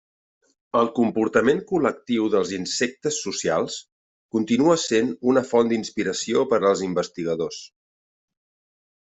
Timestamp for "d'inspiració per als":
5.75-6.83